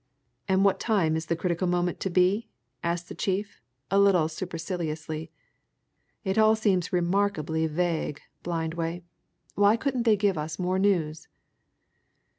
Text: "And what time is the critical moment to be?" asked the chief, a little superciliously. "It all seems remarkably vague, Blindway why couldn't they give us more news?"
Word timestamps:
"And 0.49 0.65
what 0.65 0.79
time 0.79 1.15
is 1.15 1.27
the 1.27 1.35
critical 1.35 1.67
moment 1.67 1.99
to 1.99 2.09
be?" 2.09 2.49
asked 2.81 3.07
the 3.07 3.13
chief, 3.13 3.61
a 3.91 3.99
little 3.99 4.27
superciliously. 4.27 5.29
"It 6.23 6.39
all 6.39 6.55
seems 6.55 6.91
remarkably 6.91 7.67
vague, 7.67 8.19
Blindway 8.43 9.03
why 9.53 9.77
couldn't 9.77 10.01
they 10.01 10.17
give 10.17 10.39
us 10.39 10.57
more 10.57 10.79
news?" 10.79 11.27